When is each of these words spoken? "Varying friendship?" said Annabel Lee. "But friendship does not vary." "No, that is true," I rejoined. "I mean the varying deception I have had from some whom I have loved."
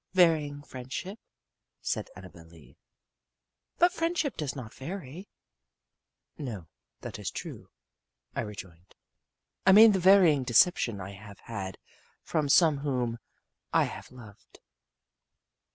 "Varying 0.13 0.63
friendship?" 0.63 1.19
said 1.79 2.09
Annabel 2.15 2.45
Lee. 2.45 2.75
"But 3.77 3.93
friendship 3.93 4.35
does 4.35 4.55
not 4.55 4.73
vary." 4.73 5.29
"No, 6.39 6.65
that 7.01 7.19
is 7.19 7.29
true," 7.29 7.69
I 8.35 8.41
rejoined. 8.41 8.95
"I 9.63 9.73
mean 9.73 9.91
the 9.91 9.99
varying 9.99 10.41
deception 10.43 10.99
I 10.99 11.11
have 11.11 11.41
had 11.41 11.77
from 12.23 12.49
some 12.49 12.79
whom 12.79 13.19
I 13.71 13.83
have 13.83 14.09
loved." 14.09 14.59